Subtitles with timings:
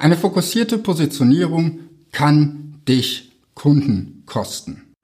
[0.00, 1.80] Eine fokussierte Positionierung
[2.10, 4.94] kann dich Kunden kosten.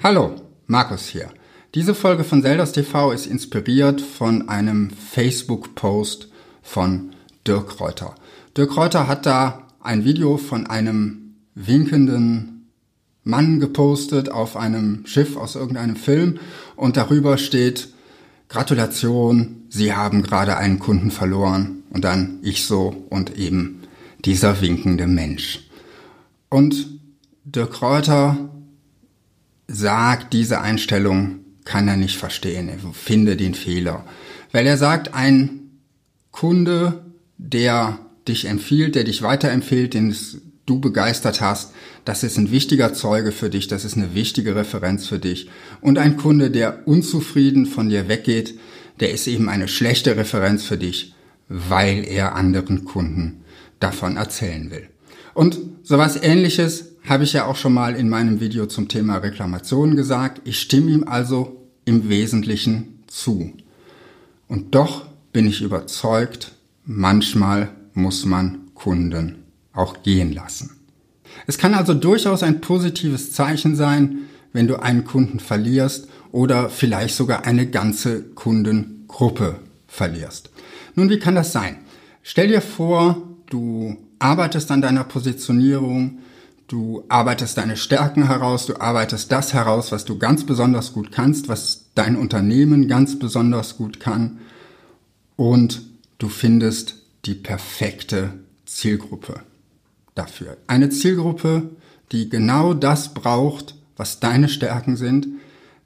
[0.00, 0.36] Hallo,
[0.68, 1.30] Markus hier.
[1.74, 6.28] Diese Folge von Zeldas TV ist inspiriert von einem Facebook-Post
[6.62, 7.10] von
[7.44, 8.14] Dirk Reuter.
[8.56, 12.70] Dirk Reuter hat da ein Video von einem winkenden
[13.24, 16.38] Mann gepostet auf einem Schiff aus irgendeinem Film
[16.76, 17.88] und darüber steht
[18.48, 23.80] Gratulation, Sie haben gerade einen Kunden verloren und dann ich so und eben
[24.22, 25.60] dieser winkende Mensch.
[26.50, 26.88] Und
[27.42, 28.50] Dirk Reuter
[29.66, 32.68] sagt, diese Einstellung kann er nicht verstehen.
[32.68, 34.04] Er finde den Fehler.
[34.52, 35.70] Weil er sagt, ein
[36.32, 37.02] Kunde,
[37.38, 40.14] der dich empfiehlt, der dich weiterempfiehlt, den
[40.66, 41.72] du begeistert hast,
[42.04, 45.48] das ist ein wichtiger Zeuge für dich, das ist eine wichtige Referenz für dich.
[45.80, 48.58] Und ein Kunde, der unzufrieden von dir weggeht,
[49.00, 51.15] der ist eben eine schlechte Referenz für dich,
[51.48, 53.44] weil er anderen Kunden
[53.80, 54.88] davon erzählen will.
[55.34, 59.96] Und sowas ähnliches habe ich ja auch schon mal in meinem Video zum Thema Reklamationen
[59.96, 60.40] gesagt.
[60.44, 63.52] Ich stimme ihm also im Wesentlichen zu.
[64.48, 66.52] Und doch bin ich überzeugt,
[66.84, 70.70] manchmal muss man Kunden auch gehen lassen.
[71.46, 74.20] Es kann also durchaus ein positives Zeichen sein,
[74.52, 80.50] wenn du einen Kunden verlierst oder vielleicht sogar eine ganze Kundengruppe verlierst.
[80.96, 81.76] Nun, wie kann das sein?
[82.22, 86.18] Stell dir vor, du arbeitest an deiner Positionierung,
[86.68, 91.48] du arbeitest deine Stärken heraus, du arbeitest das heraus, was du ganz besonders gut kannst,
[91.48, 94.38] was dein Unternehmen ganz besonders gut kann
[95.36, 95.82] und
[96.18, 98.32] du findest die perfekte
[98.64, 99.40] Zielgruppe
[100.14, 100.56] dafür.
[100.66, 101.70] Eine Zielgruppe,
[102.10, 105.28] die genau das braucht, was deine Stärken sind,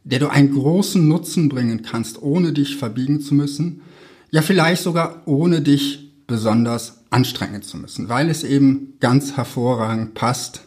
[0.04, 3.82] der du einen großen Nutzen bringen kannst, ohne dich verbiegen zu müssen,
[4.30, 10.62] ja vielleicht sogar ohne dich besonders anstrengen zu müssen, weil es eben ganz hervorragend passt.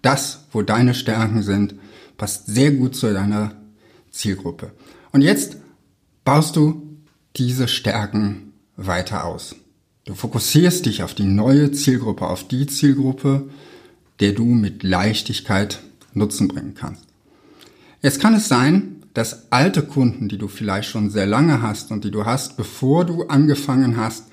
[0.00, 1.74] Das, wo deine Stärken sind,
[2.16, 3.52] passt sehr gut zu deiner
[4.10, 4.72] Zielgruppe.
[5.12, 5.56] Und jetzt
[6.24, 6.96] baust du
[7.36, 9.54] diese Stärken weiter aus.
[10.04, 13.48] Du fokussierst dich auf die neue Zielgruppe, auf die Zielgruppe,
[14.20, 15.82] der du mit Leichtigkeit
[16.14, 17.04] Nutzen bringen kannst.
[18.02, 22.04] Jetzt kann es sein, dass alte Kunden, die du vielleicht schon sehr lange hast und
[22.04, 24.26] die du hast, bevor du angefangen hast,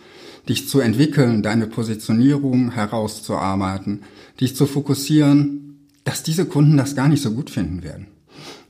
[0.48, 4.04] dich zu entwickeln, deine Positionierung herauszuarbeiten,
[4.40, 8.08] dich zu fokussieren, dass diese Kunden das gar nicht so gut finden werden.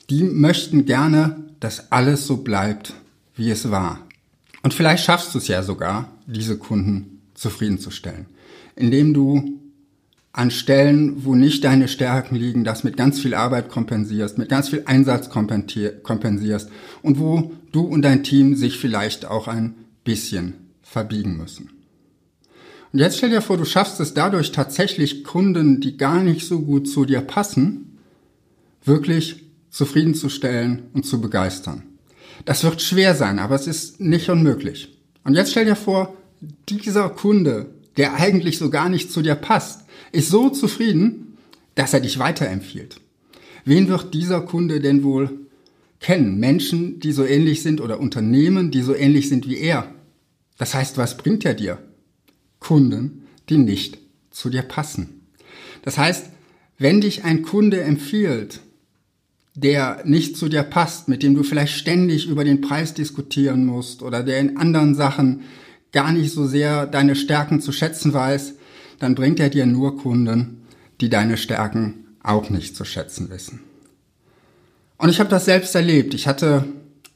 [0.09, 2.93] Die möchten gerne, dass alles so bleibt,
[3.35, 3.99] wie es war.
[4.63, 8.25] Und vielleicht schaffst du es ja sogar, diese Kunden zufriedenzustellen,
[8.75, 9.58] indem du
[10.31, 14.69] an Stellen, wo nicht deine Stärken liegen, das mit ganz viel Arbeit kompensierst, mit ganz
[14.69, 16.69] viel Einsatz kompensierst
[17.01, 21.71] und wo du und dein Team sich vielleicht auch ein bisschen verbiegen müssen.
[22.91, 26.61] Und jetzt stell dir vor, du schaffst es dadurch tatsächlich Kunden, die gar nicht so
[26.61, 27.97] gut zu dir passen,
[28.83, 31.83] wirklich zufriedenzustellen und zu begeistern.
[32.45, 34.97] Das wird schwer sein, aber es ist nicht unmöglich.
[35.23, 36.15] Und jetzt stell dir vor,
[36.69, 37.67] dieser Kunde,
[37.99, 39.81] der eigentlich so gar nicht zu dir passt,
[40.13, 41.37] ist so zufrieden,
[41.75, 43.01] dass er dich weiterempfiehlt.
[43.65, 45.41] Wen wird dieser Kunde denn wohl
[45.99, 46.39] kennen?
[46.39, 49.93] Menschen, die so ähnlich sind oder Unternehmen, die so ähnlich sind wie er.
[50.57, 51.77] Das heißt, was bringt er dir?
[52.59, 53.97] Kunden, die nicht
[54.31, 55.27] zu dir passen.
[55.81, 56.27] Das heißt,
[56.77, 58.61] wenn dich ein Kunde empfiehlt,
[59.55, 64.01] der nicht zu dir passt, mit dem du vielleicht ständig über den Preis diskutieren musst
[64.01, 65.41] oder der in anderen Sachen
[65.91, 68.53] gar nicht so sehr deine Stärken zu schätzen weiß,
[68.99, 70.65] dann bringt er dir nur Kunden,
[71.01, 73.61] die deine Stärken auch nicht zu schätzen wissen.
[74.97, 76.13] Und ich habe das selbst erlebt.
[76.13, 76.65] Ich hatte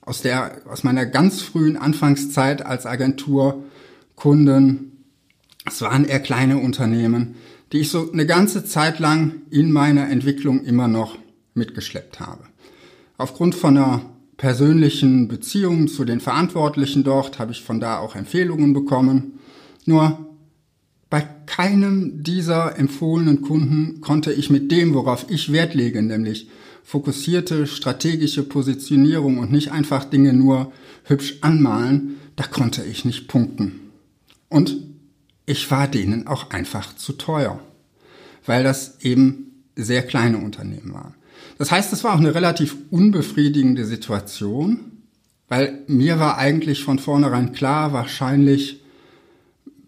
[0.02, 3.64] aus der aus meiner ganz frühen Anfangszeit als Agentur
[4.16, 5.04] Kunden,
[5.66, 7.36] es waren eher kleine Unternehmen,
[7.72, 11.18] die ich so eine ganze Zeit lang in meiner Entwicklung immer noch
[11.54, 12.44] mitgeschleppt habe.
[13.18, 14.02] Aufgrund von einer
[14.38, 19.40] persönlichen Beziehung zu den Verantwortlichen dort habe ich von da auch Empfehlungen bekommen.
[19.86, 20.34] Nur
[21.10, 26.50] bei keinem dieser empfohlenen Kunden konnte ich mit dem, worauf ich Wert lege, nämlich
[26.84, 30.72] fokussierte strategische Positionierung und nicht einfach Dinge nur
[31.06, 33.80] hübsch anmalen, da konnte ich nicht punkten.
[34.50, 34.76] Und
[35.46, 37.60] ich war denen auch einfach zu teuer,
[38.46, 41.16] weil das eben sehr kleine Unternehmen waren.
[41.58, 44.80] Das heißt, es war auch eine relativ unbefriedigende Situation,
[45.48, 48.82] weil mir war eigentlich von vornherein klar, wahrscheinlich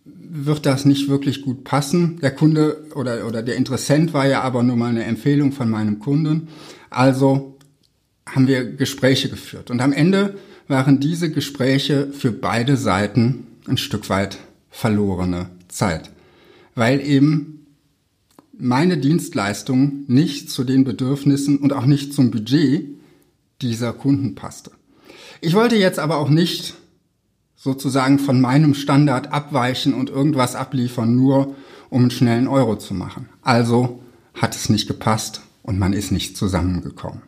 [0.03, 2.19] wird das nicht wirklich gut passen.
[2.21, 5.99] Der Kunde oder, oder der Interessent war ja aber nur mal eine Empfehlung von meinem
[5.99, 6.49] Kunden.
[6.89, 7.57] Also
[8.25, 9.71] haben wir Gespräche geführt.
[9.71, 10.37] Und am Ende
[10.67, 14.37] waren diese Gespräche für beide Seiten ein Stück weit
[14.69, 16.09] verlorene Zeit,
[16.75, 17.64] weil eben
[18.59, 22.87] meine Dienstleistung nicht zu den Bedürfnissen und auch nicht zum Budget
[23.61, 24.71] dieser Kunden passte.
[25.41, 26.75] Ich wollte jetzt aber auch nicht
[27.55, 31.55] sozusagen von meinem Standard abweichen und irgendwas abliefern, nur
[31.89, 33.29] um einen schnellen Euro zu machen.
[33.41, 34.01] Also
[34.33, 37.21] hat es nicht gepasst und man ist nicht zusammengekommen.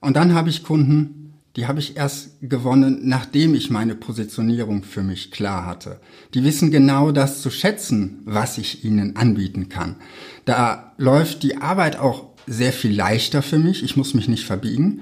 [0.00, 5.02] Und dann habe ich Kunden, die habe ich erst gewonnen, nachdem ich meine Positionierung für
[5.02, 6.00] mich klar hatte.
[6.32, 9.96] Die wissen genau das zu schätzen, was ich ihnen anbieten kann.
[10.44, 13.82] Da läuft die Arbeit auch sehr viel leichter für mich.
[13.82, 15.00] Ich muss mich nicht verbiegen.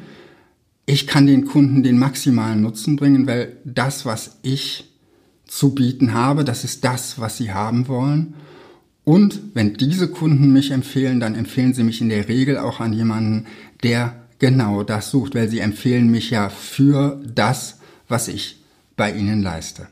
[0.86, 4.90] Ich kann den Kunden den maximalen Nutzen bringen, weil das, was ich
[5.46, 8.34] zu bieten habe, das ist das, was sie haben wollen.
[9.04, 12.92] Und wenn diese Kunden mich empfehlen, dann empfehlen sie mich in der Regel auch an
[12.92, 13.46] jemanden,
[13.82, 18.62] der genau das sucht, weil sie empfehlen mich ja für das, was ich
[18.96, 19.88] bei ihnen leiste.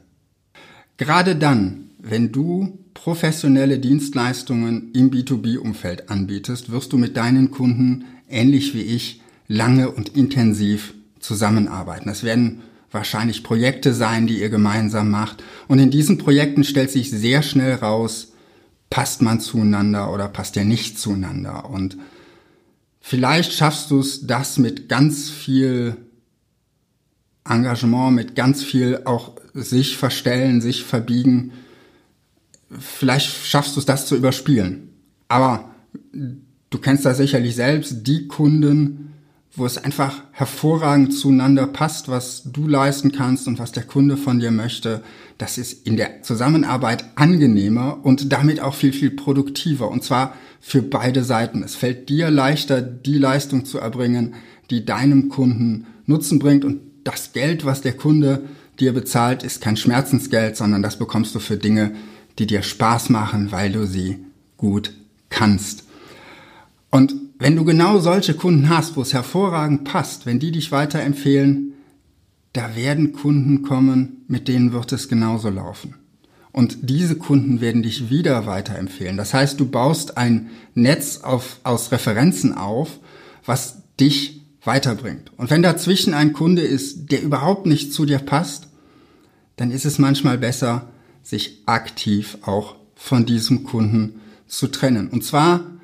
[0.96, 8.74] Gerade dann, wenn du professionelle Dienstleistungen im B2B-Umfeld anbietest, wirst du mit deinen Kunden, ähnlich
[8.74, 12.08] wie ich, lange und intensiv zusammenarbeiten.
[12.08, 15.42] Das werden wahrscheinlich Projekte sein, die ihr gemeinsam macht.
[15.68, 18.32] Und in diesen Projekten stellt sich sehr schnell raus,
[18.90, 21.68] passt man zueinander oder passt er nicht zueinander.
[21.68, 21.98] Und
[23.06, 25.96] vielleicht schaffst du es, das mit ganz viel
[27.48, 31.52] Engagement, mit ganz viel auch sich verstellen, sich verbiegen.
[32.68, 34.88] Vielleicht schaffst du es, das zu überspielen.
[35.28, 35.70] Aber
[36.12, 39.12] du kennst das sicherlich selbst, die Kunden,
[39.56, 44.38] wo es einfach hervorragend zueinander passt, was du leisten kannst und was der Kunde von
[44.38, 45.02] dir möchte.
[45.38, 49.90] Das ist in der Zusammenarbeit angenehmer und damit auch viel, viel produktiver.
[49.90, 51.62] Und zwar für beide Seiten.
[51.62, 54.34] Es fällt dir leichter, die Leistung zu erbringen,
[54.70, 56.64] die deinem Kunden Nutzen bringt.
[56.64, 58.42] Und das Geld, was der Kunde
[58.78, 61.92] dir bezahlt, ist kein Schmerzensgeld, sondern das bekommst du für Dinge,
[62.38, 64.18] die dir Spaß machen, weil du sie
[64.58, 64.92] gut
[65.30, 65.84] kannst.
[66.90, 71.74] Und wenn du genau solche Kunden hast, wo es hervorragend passt, wenn die dich weiterempfehlen,
[72.52, 75.94] da werden Kunden kommen, mit denen wird es genauso laufen.
[76.52, 79.18] Und diese Kunden werden dich wieder weiterempfehlen.
[79.18, 82.98] Das heißt, du baust ein Netz auf, aus Referenzen auf,
[83.44, 85.32] was dich weiterbringt.
[85.36, 88.68] Und wenn dazwischen ein Kunde ist, der überhaupt nicht zu dir passt,
[89.56, 90.88] dann ist es manchmal besser,
[91.22, 95.08] sich aktiv auch von diesem Kunden zu trennen.
[95.08, 95.75] Und zwar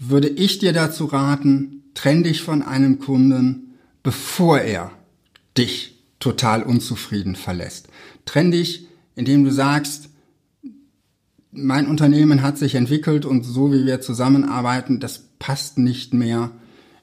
[0.00, 4.90] würde ich dir dazu raten, trenn dich von einem Kunden, bevor er
[5.58, 7.88] dich total unzufrieden verlässt.
[8.24, 10.08] Trenn dich, indem du sagst,
[11.52, 16.52] mein Unternehmen hat sich entwickelt und so wie wir zusammenarbeiten, das passt nicht mehr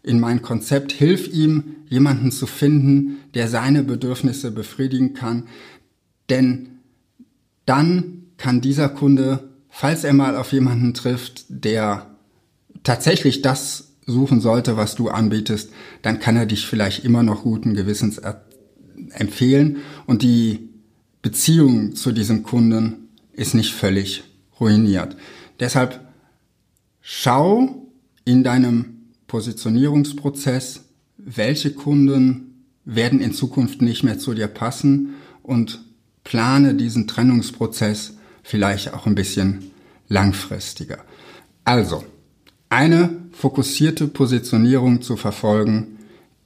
[0.02, 0.92] in mein Konzept.
[0.92, 5.44] Hilf ihm, jemanden zu finden, der seine Bedürfnisse befriedigen kann.
[6.30, 6.80] Denn
[7.66, 12.17] dann kann dieser Kunde, falls er mal auf jemanden trifft, der
[12.84, 15.72] tatsächlich das suchen sollte, was du anbietest,
[16.02, 18.22] dann kann er dich vielleicht immer noch guten Gewissens
[19.12, 20.70] empfehlen und die
[21.22, 24.24] Beziehung zu diesem Kunden ist nicht völlig
[24.60, 25.18] ruiniert.
[25.60, 26.08] Deshalb
[27.02, 27.88] schau
[28.24, 28.98] in deinem
[29.28, 30.86] Positionierungsprozess,
[31.18, 35.84] welche Kunden werden in Zukunft nicht mehr zu dir passen und
[36.24, 38.14] plane diesen Trennungsprozess
[38.44, 39.72] vielleicht auch ein bisschen
[40.08, 41.00] langfristiger.
[41.66, 42.06] Also,
[42.70, 46.00] eine fokussierte Positionierung zu verfolgen,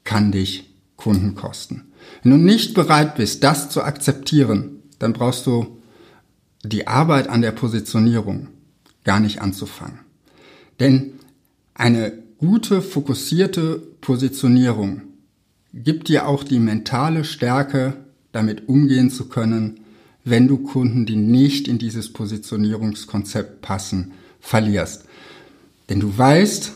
[0.04, 1.92] kann dich Kunden kosten.
[2.24, 5.78] Wenn du nicht bereit bist, das zu akzeptieren, dann brauchst du
[6.64, 8.48] die Arbeit an der Positionierung
[9.04, 10.00] gar nicht anzufangen.
[10.80, 11.14] Denn
[11.74, 15.02] eine gute, fokussierte Positionierung
[15.74, 17.94] gibt dir auch die mentale Stärke,
[18.32, 19.80] damit umgehen zu können,
[20.24, 25.06] wenn du Kunden, die nicht in dieses Positionierungskonzept passen, verlierst.
[25.92, 26.72] Denn du weißt,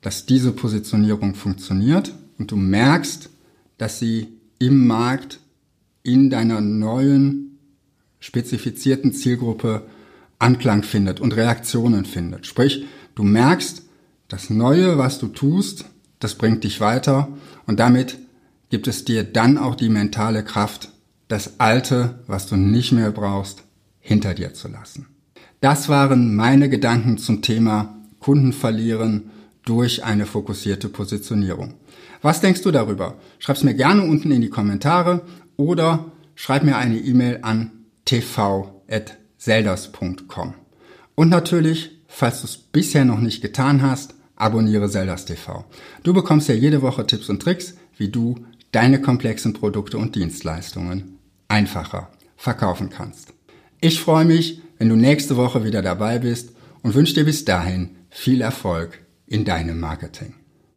[0.00, 3.30] dass diese Positionierung funktioniert und du merkst,
[3.78, 4.28] dass sie
[4.60, 5.40] im Markt
[6.04, 7.58] in deiner neuen
[8.20, 9.88] spezifizierten Zielgruppe
[10.38, 12.46] Anklang findet und Reaktionen findet.
[12.46, 13.82] Sprich, du merkst,
[14.28, 15.86] das Neue, was du tust,
[16.20, 17.26] das bringt dich weiter
[17.66, 18.18] und damit
[18.70, 20.92] gibt es dir dann auch die mentale Kraft,
[21.26, 23.64] das Alte, was du nicht mehr brauchst,
[23.98, 25.08] hinter dir zu lassen.
[25.60, 27.97] Das waren meine Gedanken zum Thema
[28.28, 29.30] Kunden verlieren
[29.64, 31.72] durch eine fokussierte Positionierung.
[32.20, 33.16] Was denkst du darüber?
[33.38, 35.22] Schreib's mir gerne unten in die Kommentare
[35.56, 37.70] oder schreib mir eine E-Mail an
[38.04, 40.52] tv.selders.com.
[41.14, 45.64] Und natürlich, falls du es bisher noch nicht getan hast, abonniere Selders TV.
[46.02, 51.16] Du bekommst ja jede Woche Tipps und Tricks, wie du deine komplexen Produkte und Dienstleistungen
[51.48, 53.32] einfacher verkaufen kannst.
[53.80, 56.50] Ich freue mich, wenn du nächste Woche wieder dabei bist
[56.82, 60.34] und wünsche dir bis dahin viel Erfolg in deinem Marketing.